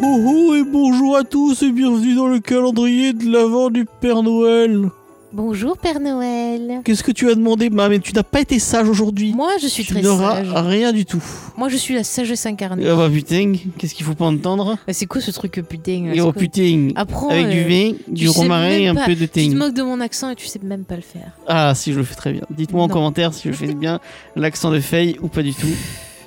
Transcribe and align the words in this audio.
Oh 0.00 0.04
oh 0.04 0.46
oh 0.50 0.54
et 0.54 0.64
bonjour 0.64 1.16
à 1.16 1.24
tous 1.24 1.62
et 1.62 1.70
bienvenue 1.72 2.14
dans 2.14 2.26
le 2.28 2.38
calendrier 2.40 3.12
de 3.12 3.30
l'avant 3.30 3.70
du 3.70 3.84
Père 4.00 4.22
Noël. 4.22 4.88
Bonjour 5.32 5.76
Père 5.76 6.00
Noël. 6.00 6.80
Qu'est-ce 6.84 7.02
que 7.02 7.12
tu 7.12 7.28
as 7.30 7.34
demandé 7.34 7.68
Ma, 7.68 7.88
mais 7.88 7.98
tu 7.98 8.12
n'as 8.14 8.22
pas 8.22 8.40
été 8.40 8.58
sage 8.58 8.88
aujourd'hui. 8.88 9.32
Moi 9.34 9.50
je 9.60 9.66
suis 9.66 9.84
tu 9.84 9.92
très 9.92 10.02
n'auras 10.02 10.36
sage. 10.36 10.52
rien 10.54 10.92
du 10.92 11.04
tout. 11.04 11.22
Moi 11.56 11.68
je 11.68 11.76
suis 11.76 11.94
la 11.94 12.04
sagesse 12.04 12.46
incarnée. 12.46 12.88
Ah 12.88 12.96
bah 12.96 13.10
putain, 13.12 13.52
qu'est-ce 13.76 13.94
qu'il 13.94 14.06
faut 14.06 14.14
pas 14.14 14.24
entendre? 14.26 14.78
Ah, 14.86 14.92
C'est 14.92 15.06
quoi 15.06 15.20
ce 15.20 15.30
truc 15.32 15.60
putain 15.68 16.10
Et 16.14 16.20
oh 16.20 16.32
putain, 16.32 16.88
Apprends. 16.96 17.28
avec 17.30 17.48
du 17.50 17.60
euh, 17.60 17.68
vin, 17.68 17.92
du 18.08 18.24
tu 18.24 18.28
romarin 18.30 18.70
et 18.70 18.86
un 18.88 18.94
pas- 18.94 19.04
peu 19.06 19.14
de 19.14 19.26
Tu 19.26 19.48
te 19.50 19.54
moques 19.56 19.74
de 19.74 19.82
mon 19.82 20.00
accent 20.00 20.30
et 20.30 20.36
tu 20.36 20.46
sais 20.46 20.60
même 20.62 20.84
pas 20.84 20.96
le 20.96 21.02
faire. 21.02 21.32
Ah 21.46 21.74
si 21.74 21.92
je 21.92 21.98
le 21.98 22.04
fais 22.04 22.14
très 22.14 22.32
bien. 22.32 22.42
Dites-moi 22.50 22.84
en 22.84 22.88
commentaire 22.88 23.34
si 23.34 23.48
je 23.48 23.52
fais 23.52 23.74
bien 23.74 24.00
l'accent 24.36 24.70
de 24.70 24.80
Faye 24.80 25.16
ou 25.20 25.28
pas 25.28 25.42
du 25.42 25.52
tout. 25.54 25.66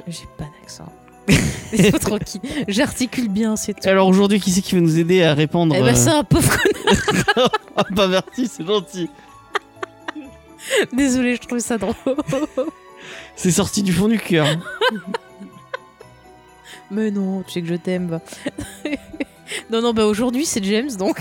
J'ai 0.07 0.25
pas 0.37 0.45
d'accent. 0.61 0.85
Laisse-moi 1.71 1.99
tranquille. 1.99 2.41
J'articule 2.67 3.29
bien, 3.29 3.55
c'est 3.55 3.73
tout. 3.73 3.87
Alors 3.87 4.07
aujourd'hui, 4.07 4.39
qui 4.39 4.51
c'est 4.51 4.61
qui 4.61 4.75
va 4.75 4.81
nous 4.81 4.99
aider 4.99 5.23
à 5.23 5.33
répondre 5.33 5.75
Eh 5.77 5.81
ben 5.81 5.89
euh, 5.89 5.95
c'est 5.95 6.09
un 6.09 6.23
pauvre 6.23 6.49
connard. 6.49 7.51
Ah 7.75 7.83
bah 7.91 8.07
merci, 8.07 8.47
c'est 8.47 8.65
gentil. 8.65 9.09
Désolé, 10.93 11.35
je 11.35 11.47
trouve 11.47 11.59
ça 11.59 11.77
drôle. 11.77 11.93
C'est 13.35 13.51
sorti 13.51 13.81
du 13.81 13.91
fond 13.93 14.07
du 14.07 14.19
cœur. 14.19 14.45
Mais 16.91 17.09
non, 17.09 17.41
tu 17.43 17.53
sais 17.53 17.61
que 17.61 17.67
je 17.67 17.75
t'aime. 17.75 18.07
va. 18.07 18.21
non, 19.71 19.81
non, 19.81 19.93
bah 19.93 20.05
aujourd'hui 20.05 20.45
c'est 20.45 20.63
James 20.63 20.91
donc. 20.97 21.17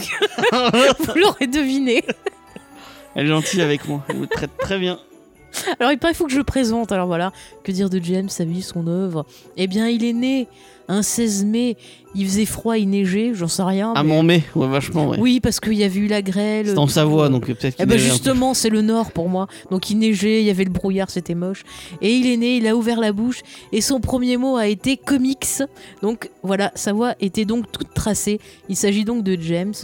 Vous 0.52 1.14
l'aurez 1.14 1.46
deviné. 1.46 2.04
Elle 3.14 3.26
est 3.26 3.28
gentille 3.28 3.62
avec 3.62 3.88
moi, 3.88 4.04
elle 4.08 4.18
me 4.18 4.26
traite 4.26 4.56
très 4.58 4.78
bien. 4.78 4.98
Alors 5.80 5.92
il 5.92 5.98
paraît, 5.98 6.14
faut 6.14 6.26
que 6.26 6.32
je 6.32 6.38
le 6.38 6.44
présente. 6.44 6.92
Alors 6.92 7.06
voilà, 7.06 7.32
que 7.64 7.72
dire 7.72 7.90
de 7.90 7.98
James, 7.98 8.28
sa 8.28 8.44
vie, 8.44 8.62
son 8.62 8.86
œuvre? 8.86 9.26
Eh 9.56 9.66
bien, 9.66 9.88
il 9.88 10.04
est 10.04 10.12
né 10.12 10.48
un 10.88 11.02
16 11.02 11.44
mai. 11.44 11.76
Il 12.14 12.26
faisait 12.26 12.44
froid, 12.44 12.76
il 12.76 12.88
neigeait, 12.90 13.32
j'en 13.34 13.46
sais 13.48 13.62
rien. 13.62 13.92
À 13.94 14.02
mais- 14.02 14.08
mon 14.08 14.22
mai, 14.22 14.42
ouais, 14.54 14.68
vachement, 14.68 15.08
ouais. 15.08 15.18
Oui, 15.20 15.40
parce 15.40 15.60
qu'il 15.60 15.74
y 15.74 15.84
avait 15.84 16.00
eu 16.00 16.06
la 16.08 16.22
grêle. 16.22 16.66
C'est 16.66 16.78
en. 16.78 16.90
Savoie, 16.90 17.28
donc 17.28 17.46
peut-être 17.46 17.76
qu'il 17.76 17.84
Eh 17.84 17.86
ben 17.86 17.98
justement, 17.98 18.52
c'est 18.52 18.68
le 18.68 18.82
nord 18.82 19.12
pour 19.12 19.28
moi. 19.28 19.46
Donc 19.70 19.90
il 19.90 19.98
neigeait, 19.98 20.40
il 20.42 20.46
y 20.46 20.50
avait 20.50 20.64
le 20.64 20.70
brouillard, 20.70 21.08
c'était 21.08 21.36
moche. 21.36 21.62
Et 22.02 22.12
il 22.14 22.26
est 22.26 22.36
né, 22.36 22.56
il 22.56 22.66
a 22.66 22.74
ouvert 22.74 22.98
la 22.98 23.12
bouche 23.12 23.42
et 23.72 23.80
son 23.80 24.00
premier 24.00 24.36
mot 24.36 24.56
a 24.56 24.66
été 24.66 24.96
comics. 24.96 25.46
Donc 26.02 26.30
voilà, 26.42 26.72
sa 26.74 26.92
voix 26.92 27.14
était 27.20 27.44
donc 27.44 27.70
toute 27.70 27.94
tracée. 27.94 28.40
Il 28.68 28.74
s'agit 28.74 29.04
donc 29.04 29.22
de 29.22 29.40
James. 29.40 29.74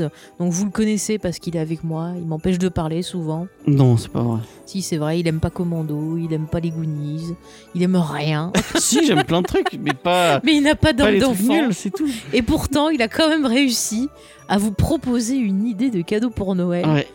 Donc 0.40 0.50
vous 0.52 0.64
le 0.64 0.70
connaissez 0.72 1.18
parce 1.18 1.38
qu'il 1.38 1.54
est 1.56 1.60
avec 1.60 1.84
moi. 1.84 2.10
Il 2.16 2.26
m'empêche 2.26 2.58
de 2.58 2.68
parler 2.68 3.02
souvent. 3.02 3.46
Non, 3.68 3.96
c'est 3.96 4.10
pas 4.10 4.22
vrai. 4.22 4.40
Si 4.66 4.82
c'est 4.82 4.96
vrai, 4.96 5.20
il 5.20 5.28
aime 5.28 5.38
pas 5.38 5.50
Commando, 5.50 6.16
il 6.16 6.32
aime 6.32 6.48
pas 6.48 6.58
les 6.58 6.70
Goonies, 6.70 7.34
il 7.76 7.84
aime 7.84 7.94
rien. 7.94 8.52
si, 8.74 9.06
j'aime 9.06 9.22
plein 9.22 9.40
de 9.40 9.46
trucs, 9.46 9.78
mais 9.80 9.92
pas, 9.94 10.40
Mais 10.42 10.56
il 10.56 10.62
n'a 10.62 10.74
pas 10.74 10.92
d'enfant. 10.92 11.70
c'est 11.70 11.90
tout. 11.94 12.08
Et 12.32 12.42
pourtant, 12.42 12.88
il 12.88 13.02
a 13.02 13.08
quand 13.08 13.28
même 13.28 13.46
réussi 13.46 14.08
à 14.48 14.58
vous 14.58 14.70
proposer 14.72 15.36
une 15.36 15.66
idée 15.66 15.90
de 15.90 16.02
cadeau 16.02 16.30
pour 16.30 16.54
Noël. 16.54 16.86
Ouais. 16.86 17.08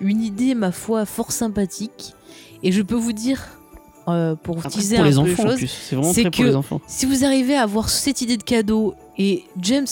Une 0.00 0.22
idée, 0.22 0.54
ma 0.54 0.72
foi, 0.72 1.04
fort 1.06 1.30
sympathique. 1.32 2.14
Et 2.62 2.72
je 2.72 2.82
peux 2.82 2.94
vous 2.96 3.12
dire, 3.12 3.40
euh, 4.08 4.34
pour 4.34 4.58
Après, 4.58 4.70
teaser 4.70 4.96
un 4.98 5.04
les 5.04 5.12
peu 5.12 5.18
enfants, 5.18 5.42
choses. 5.56 5.60
C'est 5.68 5.94
vraiment 5.96 6.12
pour 6.12 6.30
que- 6.30 6.42
les 6.42 6.56
enfants. 6.56 6.80
si 6.86 7.06
vous 7.06 7.24
arrivez 7.24 7.54
à 7.56 7.62
avoir 7.62 7.88
cette 7.88 8.20
idée 8.20 8.36
de 8.36 8.42
cadeau 8.42 8.94
et 9.18 9.44
James 9.60 9.86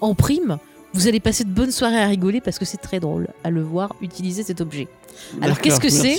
en 0.00 0.14
prime, 0.14 0.58
vous 0.94 1.06
allez 1.06 1.20
passer 1.20 1.44
de 1.44 1.50
bonnes 1.50 1.70
soirées 1.70 2.00
à 2.00 2.06
rigoler 2.06 2.40
parce 2.40 2.58
que 2.58 2.64
c'est 2.64 2.78
très 2.78 2.98
drôle 2.98 3.28
à 3.44 3.50
le 3.50 3.62
voir 3.62 3.94
utiliser 4.00 4.42
cet 4.42 4.60
objet. 4.60 4.88
Alors, 5.40 5.60
qu'est-ce 5.60 5.80
que 5.80 5.88
c'est. 5.88 6.18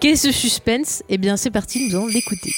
Quel 0.00 0.12
est 0.12 0.16
ce 0.16 0.30
suspense? 0.32 1.02
Eh 1.08 1.18
bien, 1.18 1.36
c'est 1.36 1.50
parti, 1.50 1.88
nous 1.88 1.96
allons 1.96 2.06
l'écouter. 2.06 2.52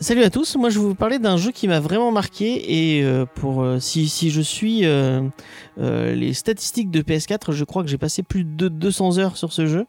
Salut 0.00 0.22
à 0.22 0.30
tous, 0.30 0.54
moi 0.54 0.70
je 0.70 0.78
vais 0.78 0.84
vous 0.84 0.94
parler 0.94 1.18
d'un 1.18 1.36
jeu 1.36 1.50
qui 1.50 1.66
m'a 1.66 1.80
vraiment 1.80 2.12
marqué 2.12 2.98
et 2.98 3.02
euh, 3.02 3.26
pour 3.26 3.64
euh, 3.64 3.80
si, 3.80 4.08
si 4.08 4.30
je 4.30 4.40
suis 4.40 4.82
euh, 4.84 5.20
les 5.76 6.34
statistiques 6.34 6.92
de 6.92 7.02
PS4, 7.02 7.50
je 7.50 7.64
crois 7.64 7.82
que 7.82 7.88
j'ai 7.88 7.98
passé 7.98 8.22
plus 8.22 8.44
de 8.44 8.68
200 8.68 9.18
heures 9.18 9.36
sur 9.36 9.52
ce 9.52 9.66
jeu. 9.66 9.86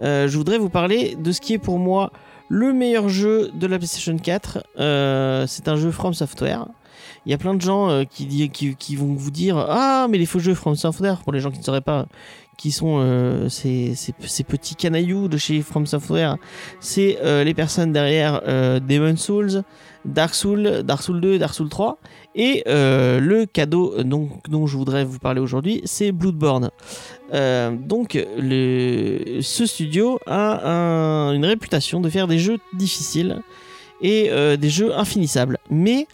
Je 0.00 0.36
voudrais 0.36 0.58
vous 0.58 0.70
parler 0.70 1.14
de 1.14 1.30
ce 1.30 1.40
qui 1.40 1.52
est 1.52 1.58
pour 1.58 1.78
moi 1.78 2.10
le 2.48 2.72
meilleur 2.72 3.08
jeu 3.08 3.50
de 3.54 3.66
la 3.66 3.78
PlayStation 3.78 4.16
4. 4.16 4.64
Euh, 4.78 5.46
c'est 5.46 5.68
un 5.68 5.76
jeu 5.76 5.90
From 5.90 6.14
Software. 6.14 6.66
Il 7.26 7.30
y 7.30 7.34
a 7.34 7.38
plein 7.38 7.54
de 7.54 7.60
gens 7.60 7.88
euh, 7.88 8.04
qui, 8.04 8.96
vont 8.96 9.14
vous 9.14 9.30
dire 9.30 9.56
Ah, 9.56 10.06
mais 10.10 10.18
les 10.18 10.26
faux 10.26 10.38
jeux 10.38 10.54
From 10.54 10.76
Software, 10.76 11.20
pour 11.22 11.32
les 11.32 11.40
gens 11.40 11.50
qui 11.50 11.58
ne 11.58 11.64
sauraient 11.64 11.80
pas 11.80 12.06
qui 12.56 12.70
sont 12.70 12.98
euh, 13.00 13.48
ces, 13.48 13.96
petits 14.46 14.76
canailloux 14.76 15.26
de 15.26 15.36
chez 15.36 15.60
From 15.60 15.86
Software, 15.86 16.36
c'est 16.78 17.18
euh, 17.24 17.42
les 17.42 17.52
personnes 17.52 17.92
derrière 17.92 18.42
Demon 18.80 19.16
Souls, 19.16 19.64
Dark 20.04 20.34
Souls, 20.34 20.84
Dark 20.84 21.02
Souls 21.02 21.20
2, 21.20 21.40
Dark 21.40 21.52
Souls 21.52 21.68
3, 21.68 21.98
et 22.36 22.62
le 22.66 23.44
cadeau 23.46 24.00
dont, 24.04 24.28
dont 24.48 24.68
je 24.68 24.76
voudrais 24.76 25.04
vous 25.04 25.18
parler 25.18 25.40
aujourd'hui, 25.40 25.82
c'est 25.84 26.12
Bloodborne. 26.12 26.70
Donc, 27.32 28.12
ce 28.12 29.66
studio 29.66 30.20
a 30.26 30.70
un- 30.70 31.32
une 31.32 31.46
réputation 31.46 32.00
de 32.00 32.08
faire 32.08 32.28
des 32.28 32.38
jeux 32.38 32.58
difficiles 32.72 33.42
et 34.00 34.30
des 34.56 34.70
jeux 34.70 34.96
infinissables. 34.96 35.58
Mais 35.70 36.06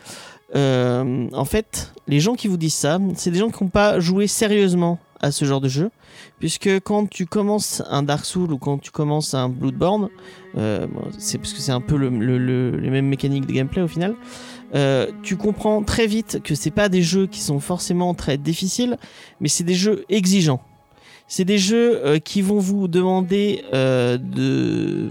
euh, 0.56 1.28
en 1.32 1.44
fait, 1.44 1.92
les 2.08 2.20
gens 2.20 2.34
qui 2.34 2.48
vous 2.48 2.56
disent 2.56 2.74
ça, 2.74 2.98
c'est 3.16 3.30
des 3.30 3.38
gens 3.38 3.50
qui 3.50 3.62
n'ont 3.62 3.70
pas 3.70 4.00
joué 4.00 4.26
sérieusement 4.26 4.98
à 5.20 5.30
ce 5.32 5.44
genre 5.44 5.60
de 5.60 5.68
jeu. 5.68 5.90
Puisque 6.38 6.80
quand 6.80 7.08
tu 7.08 7.26
commences 7.26 7.82
un 7.90 8.02
Dark 8.02 8.24
Souls 8.24 8.52
ou 8.52 8.58
quand 8.58 8.78
tu 8.78 8.90
commences 8.90 9.34
un 9.34 9.48
Bloodborne, 9.48 10.08
euh, 10.56 10.86
c'est 11.18 11.38
parce 11.38 11.52
que 11.52 11.60
c'est 11.60 11.72
un 11.72 11.80
peu 11.82 11.96
le- 11.96 12.08
le- 12.08 12.38
le- 12.38 12.76
les 12.78 12.90
mêmes 12.90 13.06
mécaniques 13.06 13.46
de 13.46 13.52
gameplay 13.52 13.82
au 13.82 13.88
final, 13.88 14.14
euh, 14.74 15.06
tu 15.22 15.36
comprends 15.36 15.82
très 15.82 16.06
vite 16.06 16.40
que 16.42 16.54
c'est 16.54 16.70
pas 16.70 16.88
des 16.88 17.02
jeux 17.02 17.26
qui 17.26 17.40
sont 17.40 17.60
forcément 17.60 18.14
très 18.14 18.38
difficiles, 18.38 18.96
mais 19.40 19.48
c'est 19.48 19.64
des 19.64 19.74
jeux 19.74 20.04
exigeants. 20.08 20.62
C'est 21.28 21.44
des 21.44 21.58
jeux 21.58 22.00
euh, 22.04 22.18
qui 22.18 22.42
vont 22.42 22.58
vous 22.58 22.88
demander 22.88 23.62
euh, 23.74 24.16
de 24.18 25.10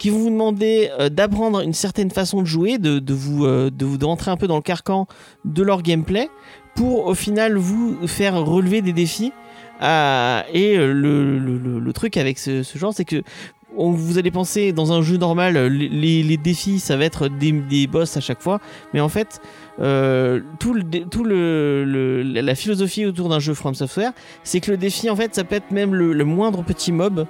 qui 0.00 0.08
vont 0.08 0.18
vous 0.18 0.30
demander 0.30 0.90
euh, 0.98 1.10
d'apprendre 1.10 1.60
une 1.60 1.74
certaine 1.74 2.10
façon 2.10 2.40
de 2.40 2.46
jouer, 2.46 2.78
de, 2.78 3.12
vous 3.12 3.44
euh, 3.44 3.70
rentrer 4.02 4.30
un 4.30 4.36
peu 4.38 4.48
dans 4.48 4.56
le 4.56 4.62
carcan 4.62 5.06
de 5.44 5.62
leur 5.62 5.82
gameplay 5.82 6.30
pour 6.74 7.06
au 7.06 7.14
final 7.14 7.56
vous 7.56 8.08
faire 8.08 8.34
relever 8.42 8.80
des 8.80 8.94
défis. 8.94 9.32
Ah, 9.78 10.46
et 10.52 10.76
euh, 10.78 10.92
le, 10.92 11.92
truc 11.92 12.16
avec 12.16 12.38
ce 12.38 12.62
genre, 12.74 12.94
c'est 12.94 13.04
que 13.04 13.22
vous 13.76 14.18
allez 14.18 14.30
penser 14.30 14.72
dans 14.72 14.92
un 14.92 15.02
jeu 15.02 15.16
normal, 15.16 15.56
euh, 15.56 15.68
les, 15.68 16.36
défis, 16.36 16.80
ça 16.80 16.96
va 16.96 17.04
être 17.04 17.28
des, 17.28 17.86
boss 17.86 18.16
à 18.16 18.20
chaque 18.20 18.40
fois, 18.40 18.60
mais 18.92 19.00
en 19.00 19.08
fait, 19.08 19.40
euh, 19.80 20.40
tout, 20.58 20.74
le, 20.74 20.82
tout 20.82 21.24
le, 21.24 22.22
la 22.22 22.54
philosophie 22.54 23.06
autour 23.06 23.28
d'un 23.28 23.38
jeu 23.38 23.54
From 23.54 23.74
Software, 23.74 24.12
c'est 24.44 24.60
que 24.60 24.70
le 24.70 24.76
défi, 24.76 25.08
en 25.08 25.16
fait, 25.16 25.34
ça 25.34 25.44
peut 25.44 25.56
être 25.56 25.70
même 25.70 25.94
le, 25.94 26.24
moindre 26.24 26.62
petit 26.62 26.92
mob. 26.92 27.26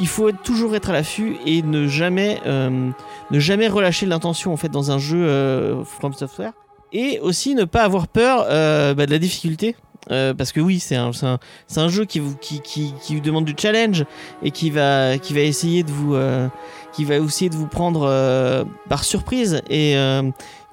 Il, 0.00 0.08
faut 0.08 0.32
toujours 0.32 0.74
être 0.74 0.90
à 0.90 0.92
l'affût 0.92 1.36
et 1.44 1.62
ne 1.62 1.86
jamais, 1.86 2.40
euh, 2.46 2.90
ne 3.30 3.38
jamais 3.38 3.68
relâcher 3.68 4.06
l'intention 4.06 4.52
en 4.52 4.56
fait 4.56 4.68
dans 4.68 4.90
un 4.90 4.98
jeu 4.98 5.18
euh, 5.18 5.84
From 5.84 6.14
Software. 6.14 6.52
Et 6.92 7.20
aussi 7.20 7.54
ne 7.54 7.64
pas 7.64 7.82
avoir 7.82 8.08
peur 8.08 8.46
euh, 8.48 8.94
bah, 8.94 9.04
de 9.04 9.10
la 9.10 9.18
difficulté. 9.18 9.76
Euh, 10.10 10.34
parce 10.34 10.52
que 10.52 10.60
oui, 10.60 10.78
c'est 10.80 10.96
un, 10.96 11.10
jeu 11.88 12.04
qui 12.04 12.18
vous, 12.18 12.36
demande 13.22 13.44
du 13.44 13.54
challenge 13.56 14.04
et 14.42 14.50
qui 14.50 14.70
va, 14.70 15.14
essayer 15.14 15.82
de 15.82 15.90
vous, 15.90 16.14
euh, 16.14 16.48
prendre 17.70 18.02
euh, 18.08 18.64
par 18.88 19.04
surprise. 19.04 19.62
Et 19.68 19.96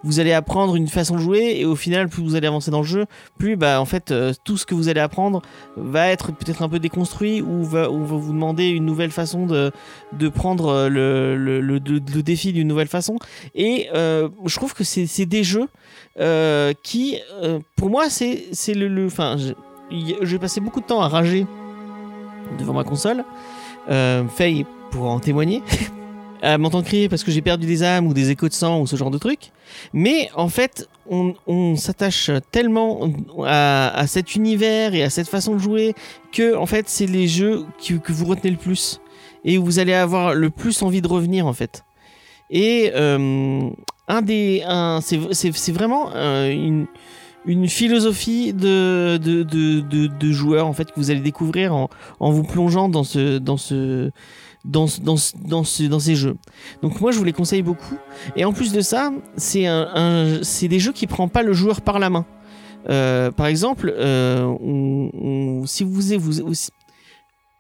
vous 0.06 0.20
allez 0.20 0.32
apprendre 0.32 0.76
une 0.76 0.88
façon 0.88 1.16
de 1.16 1.20
jouer 1.20 1.56
et 1.58 1.66
au 1.66 1.76
final, 1.76 2.08
plus 2.08 2.24
vous 2.24 2.36
allez 2.36 2.48
avancer 2.48 2.72
dans 2.72 2.80
le 2.80 2.86
jeu, 2.86 3.06
plus 3.38 3.58
bah 3.58 3.82
en 3.82 3.86
fait 3.86 4.12
euh, 4.12 4.34
tout 4.46 4.56
ce 4.56 4.66
que 4.66 4.74
vous 4.74 4.88
allez 4.88 5.02
apprendre 5.02 5.42
va 5.76 6.08
être 6.08 6.32
peut-être 6.32 6.62
un 6.62 6.70
peu 6.70 6.80
déconstruit 6.80 7.42
ou 7.42 7.64
va, 7.64 7.84
va 7.84 7.88
vous 7.90 8.32
demander 8.32 8.68
une 8.68 8.86
nouvelle 8.86 9.12
façon 9.12 9.46
de, 9.46 9.72
prendre 10.30 10.68
euh, 10.68 10.90
le, 10.90 11.80
défi 12.22 12.54
d'une 12.54 12.68
nouvelle 12.68 12.88
façon. 12.88 13.18
Et 13.54 13.90
euh, 13.94 14.30
je 14.46 14.56
trouve 14.56 14.74
que 14.74 14.84
c'est 14.84 15.26
des 15.26 15.44
jeux 15.44 15.68
qui, 16.84 17.20
pour 17.76 17.90
moi, 17.90 18.10
c'est 18.10 18.74
le, 18.74 19.06
enfin, 19.06 19.36
j'ai 19.90 20.40
passé 20.40 20.62
beaucoup 20.62 20.82
de 20.82 20.86
temps 20.86 21.02
à 21.02 21.08
rager 21.08 21.46
devant 22.58 22.74
ma 22.74 22.84
console. 22.84 23.24
Euh, 23.90 24.24
Faye 24.28 24.66
pour 24.92 25.06
en 25.06 25.20
témoigner. 25.20 25.62
à 26.42 26.58
m'entendre 26.58 26.86
crier 26.86 27.10
parce 27.10 27.24
que 27.24 27.32
j'ai 27.32 27.42
perdu 27.42 27.66
des 27.66 27.84
âmes 27.84 28.08
ou 28.08 28.14
des 28.14 28.32
échos 28.32 28.48
de 28.48 28.54
sang 28.54 28.82
ou 28.82 28.88
ce 28.88 28.96
genre 28.96 29.12
de 29.12 29.18
trucs. 29.18 29.52
Mais 29.94 30.30
en 30.36 30.50
fait, 30.50 30.88
on, 31.08 31.76
s'attache 31.76 32.32
tellement 32.52 33.10
à, 33.46 34.06
cet 34.08 34.36
univers 34.36 34.96
et 34.96 35.04
à 35.04 35.10
cette 35.10 35.28
façon 35.28 35.54
de 35.54 35.60
jouer 35.60 35.94
que 36.32 36.56
en 36.56 36.66
fait, 36.66 36.90
c'est 36.90 37.06
les 37.08 37.28
jeux 37.28 37.66
que, 37.86 37.96
que 37.96 38.12
vous 38.12 38.26
retenez 38.26 38.52
le 38.52 38.58
plus 38.58 39.02
et 39.44 39.58
où 39.58 39.64
vous 39.64 39.80
allez 39.80 39.94
avoir 39.94 40.34
le 40.34 40.50
plus 40.50 40.82
envie 40.82 41.02
de 41.02 41.08
revenir 41.08 41.46
en 41.46 41.54
fait. 41.54 41.84
Et 42.50 42.92
euh, 42.96 43.70
un 44.08 44.22
des, 44.22 44.64
un, 44.66 45.00
c'est 45.02 45.72
vraiment 45.72 46.10
euh, 46.14 46.52
une, 46.52 46.88
une 47.46 47.68
philosophie 47.68 48.54
de, 48.54 49.18
de, 49.22 49.44
de, 49.44 49.82
de, 49.82 50.08
de 50.08 50.32
joueurs 50.32 50.68
en 50.68 50.74
fait 50.74 50.92
que 50.92 50.96
vous 50.98 51.12
allez 51.12 51.22
découvrir 51.22 51.76
en, 51.76 51.90
en 52.20 52.32
vous 52.32 52.44
plongeant 52.44 52.90
dans 52.90 53.04
ce, 53.04 53.38
dans 53.38 53.58
ce, 53.58 54.12
dans, 54.66 54.88
dans, 55.02 55.16
dans, 55.48 55.64
ce- 55.64 55.84
dans 55.84 56.00
ces 56.00 56.16
jeux. 56.16 56.36
Donc 56.82 57.00
moi 57.00 57.12
je 57.12 57.18
vous 57.18 57.24
les 57.24 57.34
conseille 57.34 57.62
beaucoup. 57.62 57.96
Et 58.36 58.44
en 58.46 58.52
plus 58.54 58.72
de 58.74 58.82
ça, 58.82 59.12
c'est 59.38 59.66
un, 59.68 60.40
c'est 60.44 60.68
des 60.68 60.80
jeux 60.80 60.92
qui 60.92 61.08
prennent 61.08 61.30
pas 61.30 61.44
le 61.44 61.54
joueur 61.54 61.82
par 61.82 62.00
la 62.00 62.10
main. 62.10 62.26
Euh, 62.90 63.32
par 63.32 63.48
exemple, 63.48 63.94
euh, 63.98 64.54
si 65.66 65.84
vous, 65.84 66.02
vous, 66.20 66.32
vous- 66.46 66.54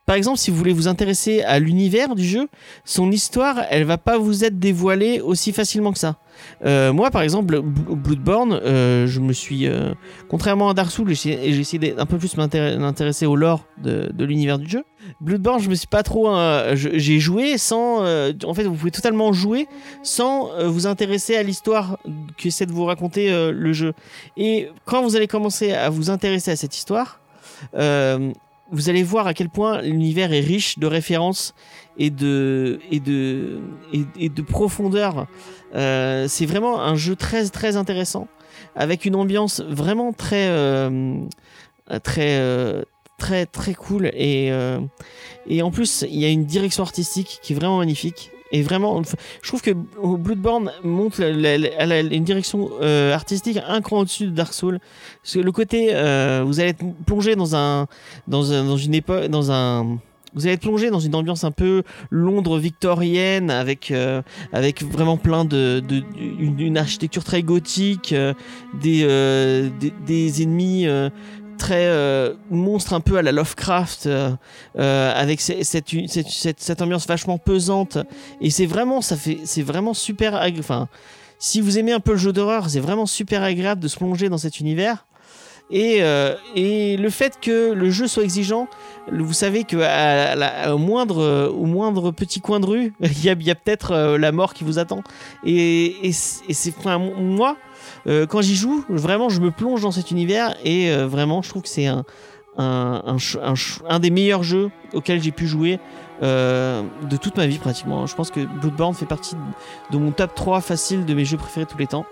par 0.06 0.16
exemple, 0.16 0.38
si 0.38 0.52
vous 0.52 0.57
voulez 0.57 0.74
vous 0.74 0.88
intéresser 0.88 1.42
à 1.44 1.57
l'univers 1.60 2.16
du 2.16 2.24
jeu, 2.24 2.48
son 2.84 3.12
histoire, 3.12 3.62
elle 3.69 3.86
va 3.86 3.98
pas 3.98 4.18
vous 4.18 4.44
être 4.44 4.60
dévoilée 4.60 5.19
aussi 5.22 5.52
facilement 5.52 5.92
que 5.92 6.00
ça. 6.00 6.18
Euh, 6.66 6.94
moi, 6.94 7.12
par 7.12 7.22
exemple, 7.22 7.56
Bl- 7.56 7.96
Bloodborne, 7.96 8.54
euh, 8.54 9.07
je 9.07 9.19
me 9.19 9.34
suis, 9.34 9.68
euh, 9.68 9.94
contrairement 10.30 10.69
à 10.69 10.74
Dark 10.74 10.92
Souls, 10.92 11.13
j'ai 11.16 11.60
essayé- 11.60 11.94
d'un 11.94 12.06
peu 12.06 12.18
plus 12.18 12.36
m'intér- 12.38 12.78
m'intéresser 12.78 13.25
au 13.25 13.36
lore 13.36 13.66
de, 13.81 14.12
l'univers 14.24 14.60
du 14.60 14.68
jeu. 14.69 14.84
Bloodborne, 15.22 15.60
je 15.62 15.69
me 15.69 15.75
suis 15.75 15.88
pas 15.88 16.04
trop, 16.04 16.30
j'ai 16.75 17.19
joué 17.19 17.58
sans, 17.58 18.01
en 18.04 18.54
fait, 18.54 18.63
vous 18.63 18.75
pouvez 18.75 18.92
totalement 18.92 19.34
jouer 19.34 19.68
sans 20.04 20.50
vous 20.68 20.88
intéresser 20.88 21.36
à 21.36 21.44
l'histoire 21.44 21.98
qu'essaie 22.38 22.66
de 22.66 22.72
vous 22.74 22.86
raconter 22.86 23.31
le 23.51 23.74
jeu. 23.74 23.94
Et 24.36 24.69
quand 24.86 25.01
vous 25.04 25.16
allez 25.16 25.28
commencer 25.28 25.72
à 25.74 25.90
vous 25.90 26.10
intéresser 26.10 26.51
à 26.51 26.56
cette 26.56 26.75
histoire, 26.75 27.19
vous 28.72 28.90
allez 28.90 29.04
voir 29.04 29.28
à 29.28 29.34
quel 29.34 29.50
point 29.50 29.82
l'univers 29.82 30.34
est 30.34 30.40
riche 30.40 30.80
de 30.80 30.88
références 30.88 31.54
et 31.98 32.10
de 32.10 32.80
et 32.92 33.00
de 33.00 33.60
et, 33.94 34.30
de 34.30 34.42
profondeur. 34.42 35.28
Euh, 35.76 36.28
c'est 36.28 36.46
vraiment 36.46 36.82
un 36.82 36.96
jeu 36.96 37.16
très 37.16 37.48
très 37.50 37.76
intéressant 37.76 38.28
avec 38.76 39.06
une 39.06 39.16
ambiance 39.16 39.62
vraiment 39.62 40.14
très 40.14 40.48
euh, 40.48 41.20
très 42.04 42.40
euh, 42.40 42.84
très 43.18 43.46
très 43.46 43.74
cool 43.74 44.08
et 44.08 44.52
euh, 44.52 44.80
et 45.48 45.62
en 45.62 45.72
plus 45.72 46.06
il 46.10 46.20
y 46.20 46.26
a 46.26 46.30
une 46.30 46.46
direction 46.46 46.84
artistique 46.84 47.40
qui 47.42 47.54
est 47.54 47.56
vraiment 47.56 47.78
magnifique 47.78 48.32
et 48.52 48.62
vraiment 48.62 49.02
je 49.42 49.48
trouve 49.48 49.62
que 49.62 49.72
Bloodborne 49.72 50.72
montre 50.84 51.22
la- 51.24 51.58
la- 51.58 52.02
une 52.02 52.24
direction 52.24 52.70
euh, 52.82 53.14
artistique 53.14 53.60
un 53.68 53.82
cran 53.82 54.00
au-dessus 54.00 54.26
de 54.28 54.32
Dark 54.32 54.54
Souls. 54.54 54.80
Parce 55.24 55.34
que 55.34 55.40
le 55.40 55.52
côté 55.52 55.90
euh, 55.94 56.44
vous 56.46 56.60
allez 56.60 56.70
être 56.70 56.84
plongé 57.06 57.36
dans 57.36 57.56
un 57.56 57.88
dans 58.28 58.52
un, 58.54 58.64
dans 58.64 58.78
une 58.78 58.94
époque 58.94 59.26
dans 59.28 59.52
un 59.52 59.98
vous 60.38 60.46
allez 60.46 60.56
être 60.56 60.62
plongé 60.64 60.90
dans 60.90 61.00
une 61.00 61.16
ambiance 61.16 61.46
un 61.46 61.52
peu 61.52 61.84
Londres 62.10 62.58
victorienne 62.60 63.50
avec 63.50 63.90
euh, 63.90 64.22
avec 64.52 64.84
vraiment 64.84 65.16
plein 65.16 65.46
de, 65.46 65.82
de 65.88 66.04
une, 66.40 66.60
une 66.60 66.78
architecture 66.78 67.24
très 67.24 67.42
gothique 67.42 68.12
euh, 68.12 68.34
des, 68.82 69.04
euh, 69.06 69.70
des 69.80 69.94
des 70.06 70.44
ennemis 70.44 70.88
euh, 70.88 71.10
très 71.57 71.86
euh, 71.86 72.34
monstres 72.50 72.94
un 72.94 73.00
peu 73.02 73.18
à 73.18 73.22
la 73.22 73.31
Lovecraft 73.31 74.06
euh, 74.07 74.31
euh, 74.78 75.12
avec 75.16 75.42
ce- 75.42 75.63
cette, 75.63 76.81
ambiance 76.81 77.07
vachement 77.07 77.38
pesante 77.38 77.98
et 78.42 78.50
c'est 78.50 78.66
vraiment 78.66 79.02
ça 79.02 79.16
fait 79.16 79.40
c'est 79.46 79.62
vraiment 79.63 79.94
super 79.94 80.42
enfin 80.60 80.88
si 81.40 81.62
vous 81.62 81.78
aimez 81.78 81.92
un 81.94 82.00
peu 82.00 82.12
le 82.12 82.18
jeu 82.18 82.34
d'horreur 82.34 82.69
c'est 82.69 82.80
vraiment 82.80 83.06
super 83.06 83.44
agréable 83.44 83.81
de 83.81 83.88
se 83.88 83.98
plonger 83.98 84.30
dans 84.30 84.38
cet 84.38 84.60
univers 84.60 85.06
et, 85.72 86.02
et 86.56 86.96
le 86.96 87.10
fait 87.10 87.40
que 87.42 87.72
le 87.74 87.90
jeu 87.90 88.08
soit 88.08 88.22
exigeant, 88.22 88.68
vous 89.12 89.34
savez 89.34 89.63
que 89.63 89.78
à 89.81 90.75
au 90.75 90.78
moindre 90.78 91.48
au 91.50 91.66
moindre 91.66 92.12
petit 92.12 92.40
coin 92.40 92.60
de 92.60 92.68
rue, 92.68 92.94
il 93.01 93.25
y 93.25 93.30
a, 93.31 93.56
peut-être 93.56 94.16
la 94.16 94.31
mort 94.31 94.54
qui 94.54 94.63
vous 94.63 94.78
attend. 94.78 95.01
Et, 95.44 95.86
et 96.08 96.10
et 96.10 96.54
c'est- 96.54 96.74
enfin, 96.78 97.00
moi, 97.00 97.58
euh, 98.08 98.26
quand 98.26 98.42
j'y 98.42 98.56
joue, 98.56 98.84
vraiment, 98.90 99.30
je 99.30 99.42
me 99.42 99.52
plonge 99.52 99.82
dans 99.82 99.92
cet 99.92 100.12
univers 100.12 100.56
et 100.64 100.92
euh, 100.92 101.08
vraiment, 101.08 101.42
je 101.42 101.50
trouve 101.50 101.64
que 101.64 101.70
c'est 101.70 101.88
un 101.88 102.04
un, 102.58 103.18
un, 103.90 104.00
des 104.00 104.10
meilleurs 104.10 104.44
jeux 104.44 104.72
auxquels 104.94 105.22
j'ai 105.22 105.34
pu 105.34 105.46
jouer 105.46 105.78
euh, 106.24 106.84
de 107.10 107.18
toute 107.18 107.36
ma 107.36 107.48
vie 107.48 107.58
pratiquement. 107.58 108.08
Je 108.08 108.16
pense 108.16 108.32
que 108.32 108.46
Bloodborne 108.46 108.94
fait 108.94 109.06
partie 109.06 109.36
de 109.92 109.98
mon 109.98 110.12
top 110.12 110.34
3 110.36 110.62
facile 110.62 111.04
de 111.04 111.14
mes 111.14 111.26
jeux 111.26 111.36
préférés 111.36 111.66
de 111.66 111.70
tous 111.70 111.78
les 111.78 111.88
temps. 111.88 112.06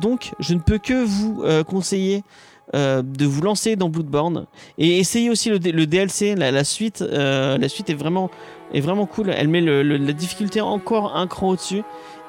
Donc, 0.00 0.32
je 0.38 0.54
ne 0.54 0.58
peux 0.58 0.78
que 0.78 1.04
vous 1.04 1.44
conseiller 1.64 2.24
de 2.72 3.26
vous 3.26 3.42
lancer 3.42 3.76
dans 3.76 3.90
Bloodborne 3.90 4.46
et 4.78 4.98
essayez 4.98 5.28
aussi 5.28 5.50
le, 5.50 5.58
DLC, 5.58 6.34
la, 6.34 6.64
suite. 6.64 7.02
la 7.02 7.68
suite 7.68 7.90
est 7.90 7.94
vraiment, 7.94 8.30
est 8.72 8.80
vraiment 8.80 9.04
cool. 9.04 9.34
Elle 9.36 9.48
met 9.48 9.60
la 9.60 10.12
difficulté 10.14 10.62
encore 10.62 11.14
un 11.14 11.26
cran 11.26 11.50
au-dessus. 11.50 11.82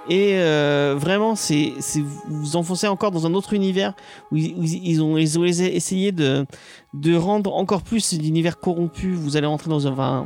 Et 0.10 0.34
euh, 0.36 0.96
vraiment, 0.98 1.36
c'est 1.36 1.74
vous 1.96 2.08
vous 2.28 2.56
enfoncez 2.56 2.88
encore 2.88 3.12
dans 3.12 3.26
un 3.26 3.34
autre 3.34 3.54
univers 3.54 3.94
où 4.32 4.36
ils, 4.38 5.02
ont, 5.02 5.18
ils 5.18 5.40
ont 5.40 5.46
essayé 5.46 6.12
de, 6.12 6.46
de 6.94 7.16
rendre 7.16 7.56
encore 7.56 7.84
plus 7.84 8.14
l'univers 8.14 8.60
corrompu. 8.60 9.14
Vous 9.14 9.38
allez 9.38 9.48
entrer 9.48 9.70
dans 9.70 9.88
un. 9.88 10.26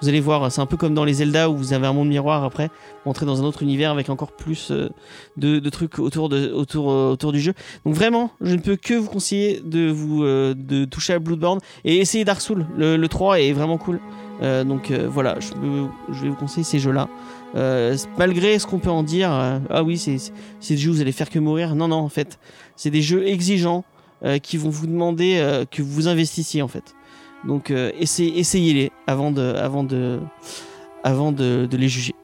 vous 0.00 0.08
allez 0.08 0.20
voir, 0.20 0.52
c'est 0.52 0.60
un 0.60 0.66
peu 0.66 0.76
comme 0.76 0.94
dans 0.94 1.04
les 1.04 1.14
Zelda 1.14 1.50
où 1.50 1.56
vous 1.56 1.72
avez 1.72 1.88
un 1.88 1.92
monde 1.92 2.08
miroir 2.08 2.44
après, 2.44 2.68
vous 3.04 3.10
entrez 3.10 3.26
dans 3.26 3.42
un 3.42 3.44
autre 3.44 3.64
univers 3.64 3.90
avec 3.90 4.10
encore 4.10 4.30
plus 4.30 4.70
euh, 4.70 4.90
de, 5.36 5.68
trucs 5.70 5.98
autour, 5.98 6.28
de, 6.28 6.52
autour, 6.52 6.92
euh, 6.92 7.10
autour 7.10 7.32
du 7.32 7.40
jeu. 7.40 7.54
Donc 7.84 7.94
vraiment, 7.94 8.30
je 8.40 8.54
ne 8.54 8.60
peux 8.60 8.76
que 8.76 8.94
vous 8.94 9.10
conseiller 9.10 9.60
de 9.64 9.90
vous 9.90 10.22
de 10.24 10.84
toucher 10.84 11.14
à 11.14 11.18
Bloodborne 11.18 11.58
et 11.84 11.96
essayer 11.96 12.24
Dark 12.24 12.40
Souls. 12.40 12.64
Le, 12.76 12.96
le 12.96 13.08
3 13.08 13.40
est 13.40 13.52
vraiment 13.52 13.76
cool. 13.76 14.00
Euh, 14.42 14.64
donc 14.64 14.90
euh, 14.90 15.06
voilà, 15.08 15.38
je, 15.40 15.52
vais 16.22 16.28
vous 16.28 16.34
conseiller 16.34 16.64
ces 16.64 16.78
jeux-là. 16.78 17.08
Euh, 17.54 17.96
malgré 18.16 18.58
ce 18.58 18.66
qu'on 18.66 18.78
peut 18.78 18.90
en 18.90 19.02
dire, 19.02 19.32
euh, 19.32 19.58
ah 19.70 19.82
oui, 19.82 19.98
c'est 19.98 20.16
des 20.68 20.76
jeux 20.76 20.90
où 20.90 20.94
vous 20.94 21.00
allez 21.00 21.12
faire 21.12 21.28
que 21.30 21.38
mourir. 21.38 21.74
Non, 21.74 21.88
non, 21.88 21.96
en 21.96 22.08
fait, 22.08 22.38
c'est 22.76 22.90
des 22.90 23.02
jeux 23.02 23.26
exigeants 23.26 23.84
euh, 24.24 24.38
qui 24.38 24.56
vont 24.56 24.70
vous 24.70 24.86
demander 24.86 25.36
euh, 25.38 25.64
que 25.70 25.82
vous 25.82 26.08
investissiez 26.08 26.62
en 26.62 26.68
fait. 26.68 26.94
Donc 27.46 27.70
essayez- 27.70 28.38
essayez-les 28.38 28.92
avant 29.06 29.30
de, 29.30 29.40
avant 29.40 29.82
de, 29.82 30.20
avant 31.02 31.32
de, 31.32 31.66
de 31.70 31.76
les 31.78 31.88
juger. 31.88 32.14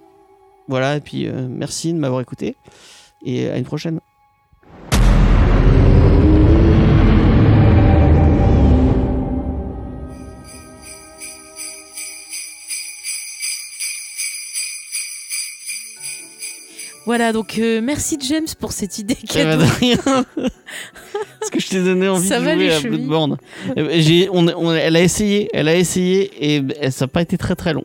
Voilà, 0.68 0.96
et 0.96 1.00
puis 1.00 1.26
merci 1.48 1.94
de 1.94 1.98
m'avoir 1.98 2.20
écouté 2.20 2.54
et 3.24 3.48
à 3.48 3.56
une 3.56 3.64
prochaine. 3.64 4.00
Voilà, 17.06 17.32
donc 17.32 17.58
euh, 17.58 17.80
merci 17.82 18.18
James 18.28 18.46
pour 18.58 18.72
cette 18.72 18.98
idée 18.98 19.16
Eh 19.22 19.26
ben, 19.44 19.44
cadeau. 19.58 19.62
de 19.62 19.68
rien. 19.78 19.96
Parce 21.40 21.50
que 21.52 21.60
je 21.60 21.68
t'ai 21.68 21.82
donné 21.82 22.08
envie 22.08 22.26
Ça 22.26 22.40
de 22.40 22.44
jouer 22.44 22.72
à 22.72 22.80
Bloodborne. 22.80 23.36
Euh, 23.78 23.90
J'ai, 23.98 24.28
on, 24.30 24.46
on- 24.48 24.72
elle 24.72 24.96
a 24.96 25.00
essayé, 25.02 25.48
elle 25.52 25.68
a 25.68 25.76
essayé 25.76 26.56
et 26.56 26.90
ça 26.90 27.04
n'a 27.04 27.08
pas 27.08 27.22
été 27.22 27.38
très 27.38 27.54
très 27.54 27.72
long. 27.72 27.84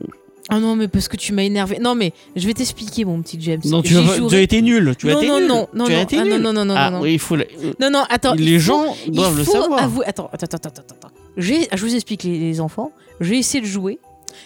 Ah 0.49 0.59
non, 0.59 0.75
mais 0.75 0.87
parce 0.89 1.07
que 1.07 1.15
tu 1.15 1.31
m'as 1.31 1.43
énervé. 1.43 1.77
Non, 1.79 1.95
mais 1.95 2.11
je 2.35 2.45
vais 2.45 2.53
t'expliquer, 2.53 3.05
mon 3.05 3.21
petit 3.21 3.37
James. 3.39 3.61
Non, 3.65 3.81
tu 3.81 3.95
as, 3.95 4.01
tu 4.27 4.35
as 4.35 4.41
été 4.41 4.61
nul. 4.61 4.95
Tu 4.97 5.09
as 5.09 5.13
non, 5.13 5.19
été 5.19 5.27
non, 5.29 5.39
nul. 5.39 5.47
non, 5.47 5.67
non, 5.73 5.85
tu 5.85 5.93
as 5.93 5.95
non, 5.97 6.01
été 6.03 6.17
ah, 6.17 6.23
nul. 6.25 6.33
non, 6.33 6.39
non, 6.39 6.53
non, 6.53 6.65
non, 6.65 6.73
ah, 6.75 6.89
non. 6.91 7.01
oui, 7.01 7.13
il 7.13 7.19
faut. 7.19 7.35
le- 7.37 7.47
Non, 7.79 7.89
non, 7.89 8.03
attends. 8.09 8.33
les 8.33 8.59
faut- 8.59 8.65
gens 8.65 8.95
doivent 9.07 9.37
le 9.37 9.43
savoir. 9.45 9.81
avouer- 9.81 10.05
Attends, 10.07 10.29
attends, 10.33 10.47
attends, 10.47 10.69
attends, 10.69 10.95
attends. 10.95 11.11
J'ai- 11.37 11.69
Je 11.73 11.81
vous 11.85 11.95
explique, 11.95 12.23
les, 12.23 12.37
les 12.37 12.59
enfants. 12.59 12.91
J'ai 13.21 13.37
essayé 13.37 13.61
de 13.61 13.67
jouer. 13.67 13.99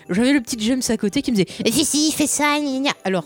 J'avais 0.09 0.33
le 0.33 0.41
petit 0.41 0.57
James 0.59 0.81
à 0.89 0.97
côté 0.97 1.21
qui 1.23 1.31
me 1.31 1.38
disait 1.38 1.47
Eh, 1.63 1.71
Si, 1.71 1.85
si, 1.85 2.11
fais 2.11 2.27
ça, 2.27 2.59
gna, 2.59 2.79
gna. 2.81 2.91
Alors, 3.03 3.23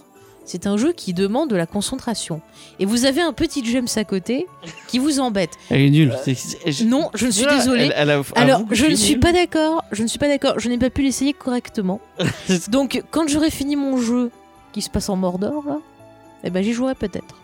c'est 0.50 0.66
un 0.68 0.78
jeu 0.78 0.94
qui 0.94 1.14
demande 1.14 1.50
de 1.50 1.56
la 1.56 1.66
concentration. 1.68 2.42
Et 2.80 2.86
vous 2.86 3.06
avez 3.06 3.22
un 3.22 3.34
petit 3.34 3.64
James 3.66 3.88
à 3.96 4.04
côté 4.04 4.48
qui 4.88 4.98
vous 4.98 5.20
embête. 5.20 5.52
Elle 5.70 5.82
est 5.82 5.90
nulle. 5.92 6.16
Je- 6.26 6.84
Non, 6.86 7.12
je 7.14 7.28
suis 7.28 7.44
Voilà, 7.44 7.58
désolée. 7.60 7.84
elle- 7.84 7.94
elle 7.96 8.10
a- 8.10 8.22
Alors, 8.36 8.64
je 8.72 8.86
ne 8.86 8.96
suis 8.96 8.98
suis 8.98 9.16
pas 9.18 9.32
d'accord. 9.32 9.84
Je 9.92 10.02
ne 10.04 10.08
suis 10.08 10.18
pas 10.20 10.28
d'accord. 10.28 10.60
Je 10.60 10.68
n'ai 10.70 10.78
pas 10.80 10.90
pu 10.90 11.04
l'essayer 11.04 11.34
correctement. 11.34 12.02
Donc, 12.70 13.04
quand 13.12 13.28
j'aurai 13.28 13.52
fini 13.52 13.76
mon 13.76 13.98
jeu 14.02 14.32
qui 14.74 14.82
se 14.82 14.90
passe 14.90 15.10
en 15.10 15.16
Mordor, 15.16 15.64
là, 15.68 15.78
eh 16.44 16.50
ben, 16.50 16.64
j'y 16.64 16.74
jouerai 16.74 16.96
peut-être. 16.96 17.36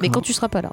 Mais 0.00 0.08
quand 0.08 0.20
tu 0.22 0.32
seras 0.32 0.48
pas 0.48 0.62
là. 0.62 0.72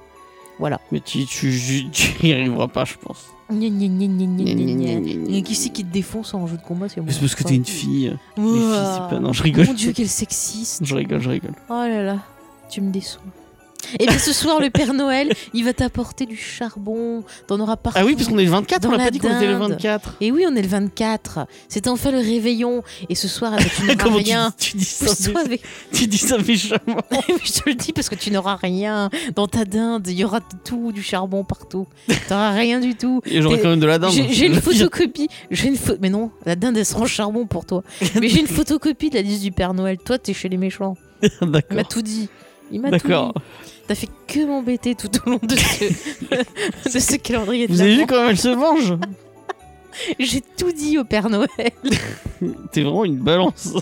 Voilà. 0.60 0.82
Mais 0.92 1.00
tu, 1.00 1.26
tu, 1.26 1.52
tu, 1.52 1.90
tu 1.92 2.28
y 2.28 2.34
arriveras 2.34 2.68
pas, 2.68 2.86
je 2.86 2.96
pense. 3.00 3.28
Gna, 3.50 3.70
gna, 3.70 3.88
gna, 3.88 5.42
qui 5.42 5.56
c'est 5.56 5.70
qui 5.70 5.86
te 5.86 5.92
défonce 5.94 6.34
en 6.34 6.48
jeu 6.48 6.58
de 6.58 6.62
combat 6.62 6.88
C'est 6.90 7.02
parce 7.02 7.36
que 7.36 7.44
t'es 7.44 7.56
une 7.56 7.66
fille. 7.66 8.14
Les 8.36 8.44
filles, 8.44 8.60
ouah. 8.60 8.94
c'est 9.10 9.16
pas. 9.16 9.20
Non, 9.22 9.32
je 9.32 9.44
rigole. 9.44 9.68
Mon 9.68 9.74
dieu, 9.74 9.94
quel 9.96 10.10
sexiste. 10.10 10.84
Je 10.84 10.96
rigole, 10.96 11.22
je 11.22 11.30
rigole. 11.30 11.54
Oh 11.70 11.74
là 11.74 12.04
là, 12.04 12.20
tu 12.70 12.82
me 12.82 12.92
déçois. 12.92 13.22
Et 14.00 14.06
bien 14.06 14.18
ce 14.20 14.34
soir, 14.34 14.60
le 14.60 14.70
Père 14.70 14.94
Noël, 14.94 15.32
il 15.54 15.64
va 15.66 15.74
t'apporter 15.74 16.26
du 16.26 16.36
charbon. 16.38 17.24
T'en 17.48 17.60
auras 17.60 17.76
partout. 17.78 18.00
Ah 18.02 18.06
oui, 18.06 18.16
parce 18.16 18.28
qu'on 18.28 18.38
est 18.38 18.46
le 18.46 18.52
24, 18.52 18.82
Dans 18.84 18.90
on 18.90 18.94
a 18.94 18.98
la 18.98 19.04
pas 19.06 19.12
dit 19.12 19.20
qu'on 19.20 19.36
était 19.36 19.48
le 19.48 19.54
dinde. 19.58 19.72
24. 19.72 20.16
Et 20.22 20.32
oui, 20.32 20.46
on 20.48 20.56
est 20.56 20.62
le 20.62 20.68
24. 20.68 21.48
C'est 21.70 21.88
enfin 21.88 22.12
le 22.12 22.18
réveillon. 22.20 22.84
Et 23.10 23.16
ce 23.16 23.28
soir, 23.28 23.54
eh 23.58 23.64
ben, 23.64 23.70
tu 23.76 23.84
n'auras 23.84 24.18
tu, 24.20 24.24
rien. 24.26 24.54
tu 24.58 24.78
dis 24.78 24.86
ça 24.86 25.06
mé- 25.32 25.38
avec... 25.46 25.62
Tu 25.94 26.08
dis 26.08 26.18
ça 26.18 26.38
méchamment. 26.38 27.02
je 27.44 27.52
te 27.52 27.70
le 27.70 27.76
dis 27.76 27.94
parce 27.94 28.10
que 28.10 28.16
tu 28.16 28.32
n'auras 28.32 28.56
rien. 28.56 29.10
Dans 29.36 29.48
ta 29.48 29.66
dinde, 29.66 30.08
il 30.08 30.18
y 30.20 30.24
aura 30.24 30.40
tout, 30.64 30.92
du 30.92 31.02
charbon 31.04 31.44
partout. 31.44 31.88
T'auras 32.28 32.52
rien 32.52 32.80
du 32.80 32.96
tout. 32.96 33.22
Et 33.26 33.42
j'aurais 33.42 33.58
T'es- 33.58 33.64
quand 33.64 33.70
même 33.70 33.80
de 33.80 33.88
la 33.88 34.00
dinde. 34.00 34.12
J'ai 34.12 34.46
une 34.48 34.56
photocopie. 34.62 35.28
J'ai 35.52 35.68
une 35.70 35.78
Mais 36.02 36.10
non, 36.10 36.32
la 36.46 36.56
dinde 36.56 36.78
elle 36.78 36.86
sera 36.86 37.02
en 37.02 37.06
charbon 37.06 37.46
pour 37.46 37.66
toi. 37.66 37.84
Mais 38.20 38.28
j'ai 38.30 38.40
une 38.40 38.48
photocopie 38.48 39.10
de 39.10 39.16
la 39.16 39.22
liste 39.22 39.42
du 39.44 39.52
Père 39.52 39.74
Noël. 39.74 39.98
Toi, 40.04 40.18
t'es 40.20 40.34
chez 40.34 40.50
les 40.50 40.58
méchants. 40.58 40.96
Il 41.24 41.30
m'a 41.42 41.48
D'accord. 41.62 41.88
tout 41.88 42.02
dit. 42.02 42.30
Il 42.72 42.82
m'a. 42.82 42.90
D'accord. 42.90 43.34
T'as 43.88 43.96
fait 43.96 44.10
que 44.28 44.46
m'embêter 44.46 44.96
tout 44.96 45.10
au 45.26 45.30
long 45.30 45.40
de 45.42 45.56
ce, 45.56 45.86
de 46.94 47.00
ce 47.00 47.16
calendrier 47.16 47.68
de 47.68 47.74
Vous 47.74 47.82
avez 47.82 47.96
vu 47.96 48.06
comment 48.06 48.30
elle 48.30 48.38
se 48.38 48.50
venge 48.50 48.96
J'ai 50.20 50.42
tout 50.42 50.72
dit 50.72 50.98
au 50.98 51.06
Père 51.06 51.30
Noël. 51.30 51.48
T'es 52.72 52.82
vraiment 52.82 53.06
une 53.06 53.18
balance. 53.18 53.74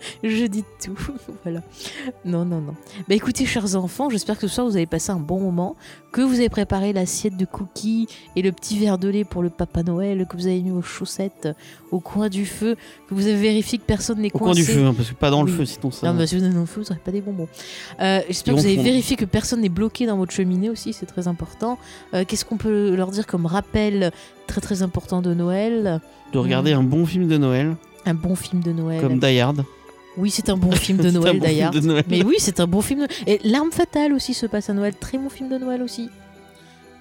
Je 0.24 0.44
dis 0.46 0.64
tout. 0.84 0.96
voilà. 1.44 1.60
Non, 2.24 2.44
non, 2.44 2.60
non. 2.60 2.74
Bah 3.08 3.14
écoutez, 3.14 3.46
chers 3.46 3.76
enfants, 3.76 4.10
j'espère 4.10 4.36
que 4.38 4.46
ce 4.46 4.54
soir 4.54 4.66
vous 4.66 4.76
avez 4.76 4.86
passé 4.86 5.10
un 5.12 5.20
bon 5.20 5.40
moment, 5.40 5.76
que 6.12 6.20
vous 6.22 6.34
avez 6.34 6.48
préparé 6.48 6.92
l'assiette 6.92 7.36
de 7.36 7.44
cookies 7.44 8.08
et 8.36 8.42
le 8.42 8.52
petit 8.52 8.78
verre 8.78 8.98
de 8.98 9.08
lait 9.08 9.24
pour 9.24 9.42
le 9.42 9.50
Papa 9.50 9.82
Noël, 9.82 10.26
que 10.28 10.36
vous 10.36 10.46
avez 10.46 10.60
mis 10.60 10.70
vos 10.70 10.82
chaussettes 10.82 11.48
au 11.90 12.00
coin 12.00 12.28
du 12.28 12.46
feu, 12.46 12.76
que 13.08 13.14
vous 13.14 13.26
avez 13.26 13.36
vérifié 13.40 13.78
que 13.78 13.84
personne 13.84 14.20
n'est 14.20 14.30
Au 14.34 14.38
coincé. 14.38 14.62
coin 14.62 14.72
du 14.74 14.78
feu, 14.80 14.86
hein, 14.86 14.94
parce 14.96 15.08
que 15.10 15.14
pas 15.14 15.30
dans 15.30 15.42
le 15.42 15.52
feu, 15.52 15.64
sinon 15.64 15.90
ça. 15.90 16.06
Non, 16.12 16.14
mais 16.18 16.26
si 16.26 16.36
vous 16.38 16.44
êtes 16.44 16.54
dans 16.54 16.60
le 16.60 16.66
feu, 16.66 16.80
vous 16.82 16.88
n'aurez 16.88 17.00
pas 17.04 17.12
des 17.12 17.20
bonbons. 17.20 17.48
Euh, 18.00 18.20
J'espère 18.28 18.54
que 18.54 18.60
vous 18.60 18.66
avez 18.66 18.76
vérifié 18.76 19.16
que 19.16 19.24
personne 19.24 19.60
n'est 19.60 19.68
bloqué 19.68 20.06
dans 20.06 20.16
votre 20.16 20.32
cheminée 20.32 20.70
aussi, 20.70 20.92
c'est 20.92 21.06
très 21.06 21.28
important. 21.28 21.78
Euh, 22.14 22.24
Qu'est-ce 22.26 22.44
qu'on 22.44 22.56
peut 22.56 22.94
leur 22.94 23.10
dire 23.10 23.26
comme 23.26 23.46
rappel 23.46 24.12
très 24.46 24.60
très 24.60 24.82
important 24.82 25.20
de 25.22 25.34
Noël? 25.34 26.00
De 26.32 26.38
regarder 26.38 26.72
un 26.72 26.82
bon 26.82 27.04
film 27.06 27.26
de 27.28 27.36
Noël, 27.38 27.76
Un 28.06 28.14
bon 28.14 28.34
film 28.36 28.62
de 28.62 28.72
Noël. 28.72 29.00
comme 29.00 29.18
Die 29.18 29.38
Hard. 29.40 29.64
Oui, 30.16 30.30
c'est 30.30 30.48
un 30.48 30.56
bon 30.56 30.72
film 30.72 30.98
de 30.98 31.10
Noël 31.10 31.38
bon 31.38 31.44
d'ailleurs. 31.44 31.72
Mais 32.08 32.22
oui, 32.24 32.36
c'est 32.38 32.58
un 32.60 32.66
bon 32.66 32.80
film. 32.82 33.00
De... 33.06 33.06
Et 33.26 33.40
L'arme 33.44 33.70
fatale 33.70 34.12
aussi 34.12 34.34
se 34.34 34.44
passe 34.46 34.68
à 34.68 34.74
Noël. 34.74 34.94
Très 34.94 35.18
bon 35.18 35.28
film 35.30 35.48
de 35.48 35.56
Noël 35.58 35.82
aussi. 35.82 36.10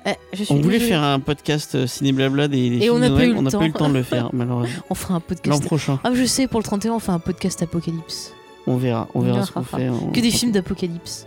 Eh, 0.05 0.11
je 0.31 0.43
suis 0.43 0.53
On 0.53 0.61
voulait 0.61 0.79
faire 0.79 1.03
un 1.03 1.19
podcast 1.19 1.75
euh, 1.75 1.85
ciné 1.87 2.11
blabla 2.13 2.47
des, 2.47 2.69
des 2.69 2.75
Et 2.77 2.79
films 2.81 2.93
on 2.95 2.99
n'a 2.99 3.09
pas 3.09 3.25
eu 3.25 3.31
le 3.31 3.37
on 3.37 3.41
n'a 3.41 3.51
pas 3.51 3.57
temps. 3.57 3.63
eu 3.63 3.67
le 3.67 3.73
temps 3.73 3.89
de 3.89 3.93
le 3.95 4.03
faire, 4.03 4.29
malheureusement. 4.33 4.81
On 4.89 4.95
fera 4.95 5.15
un 5.15 5.17
L'an 5.17 5.23
podcast. 5.27 5.65
prochain, 5.65 5.99
Ah, 6.03 6.11
je 6.13 6.23
sais, 6.23 6.47
pour 6.47 6.59
le 6.59 6.63
31, 6.63 6.93
on 6.93 6.99
fait 6.99 7.11
un 7.11 7.19
podcast 7.19 7.61
apocalypse. 7.63 8.31
on 8.67 8.77
verra, 8.77 9.07
on 9.13 9.19
verra 9.21 9.39
Ah, 9.41 9.45
ce 9.45 9.51
qu'on 9.51 9.59
ah, 9.73 9.77
fait. 9.77 9.89
on- 9.89 10.11
Que 10.11 10.21
des 10.21 10.31
films 10.31 10.51
d'apocalypse. 10.53 11.25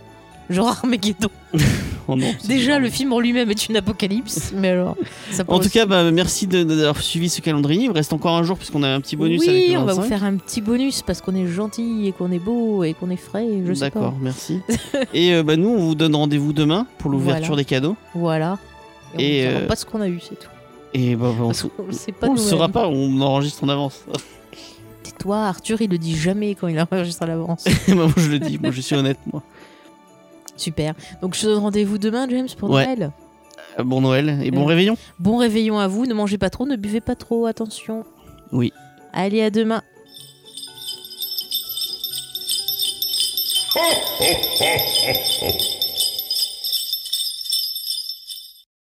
Genre 0.53 0.67
Armageddon. 0.69 1.29
Oh 2.05 2.17
non, 2.17 2.33
Déjà, 2.45 2.79
le 2.79 2.89
film 2.89 3.13
en 3.13 3.21
lui-même 3.21 3.49
est 3.49 3.69
une 3.69 3.77
apocalypse. 3.77 4.51
Mais 4.53 4.67
alors, 4.71 4.97
ça 5.31 5.45
En 5.47 5.59
tout 5.59 5.69
cas, 5.69 5.85
bah, 5.85 6.11
merci 6.11 6.47
d'avoir 6.47 7.01
suivi 7.01 7.29
ce 7.29 7.39
calendrier. 7.39 7.83
Il 7.85 7.89
me 7.91 7.93
reste 7.93 8.11
encore 8.11 8.35
un 8.35 8.43
jour 8.43 8.57
puisqu'on 8.57 8.83
a 8.83 8.89
un 8.89 8.99
petit 8.99 9.15
bonus 9.15 9.39
oui, 9.39 9.47
avec 9.49 9.67
le 9.71 9.77
on 9.77 9.85
va 9.85 9.93
25. 9.93 10.01
vous 10.01 10.07
faire 10.09 10.23
un 10.25 10.35
petit 10.35 10.59
bonus 10.59 11.01
parce 11.01 11.21
qu'on 11.21 11.33
est 11.33 11.47
gentil 11.47 12.05
et 12.07 12.11
qu'on 12.11 12.29
est 12.33 12.39
beau 12.39 12.83
et 12.83 12.93
qu'on 12.93 13.09
est 13.09 13.15
frais. 13.15 13.47
Je 13.65 13.73
sais 13.73 13.89
pas. 13.89 14.01
D'accord, 14.01 14.15
merci. 14.19 14.59
et 15.13 15.33
euh, 15.33 15.43
bah, 15.43 15.55
nous, 15.55 15.69
on 15.69 15.77
vous 15.77 15.95
donne 15.95 16.13
rendez-vous 16.13 16.51
demain 16.51 16.87
pour 16.97 17.09
l'ouverture 17.09 17.47
Voilà. 17.47 17.61
des 17.61 17.65
cadeaux. 17.65 17.95
Voilà. 18.15 18.57
Et, 19.17 19.43
Et 19.43 19.47
on 19.47 19.51
ne 19.51 19.55
euh, 19.63 19.67
pas 19.67 19.77
ce 19.77 19.85
qu'on 19.85 20.01
a 20.01 20.09
eu, 20.09 20.19
c'est 20.19 20.35
tout. 20.37 20.49
Et 20.93 21.15
bah, 21.15 21.27
bah, 21.29 21.35
on, 21.43 21.47
Parce 21.47 21.63
s- 21.63 21.69
qu'on 21.77 21.85
le 21.85 21.93
sait 21.93 22.11
pas 22.11 22.27
on 22.27 22.33
le 22.33 22.35
nous-mêmes. 22.37 22.49
saura 22.49 22.67
pas, 22.67 22.89
on 22.89 23.21
enregistre 23.21 23.63
en 23.63 23.69
avance. 23.69 24.03
Tais-toi, 25.03 25.37
Arthur, 25.37 25.81
il 25.81 25.89
le 25.89 25.97
dit 25.97 26.17
jamais 26.17 26.53
quand 26.55 26.67
il 26.67 26.77
enregistre 26.79 27.23
à 27.23 27.27
l'avance. 27.27 27.63
Moi, 27.87 28.07
je 28.17 28.29
le 28.29 28.39
dis, 28.39 28.57
moi, 28.61 28.71
je 28.71 28.81
suis 28.81 28.95
honnête, 28.95 29.19
moi. 29.31 29.41
Super. 30.57 30.93
Donc 31.21 31.35
je 31.35 31.41
te 31.41 31.45
donne 31.47 31.59
rendez-vous 31.59 31.97
demain, 31.97 32.27
James, 32.29 32.47
pour 32.57 32.69
Ouais. 32.69 32.85
Noël. 32.85 33.11
Euh, 33.79 33.83
Bon 33.83 34.01
Noël 34.01 34.39
et 34.43 34.51
bon 34.51 34.63
Euh. 34.63 34.67
réveillon. 34.67 34.97
Bon 35.19 35.37
réveillon 35.37 35.79
à 35.79 35.87
vous. 35.87 36.05
Ne 36.05 36.13
mangez 36.13 36.37
pas 36.37 36.49
trop, 36.49 36.65
ne 36.65 36.75
buvez 36.75 37.01
pas 37.01 37.15
trop. 37.15 37.45
Attention. 37.45 38.03
Oui. 38.51 38.71
Allez, 39.13 39.41
à 39.41 39.49
demain. 39.49 39.81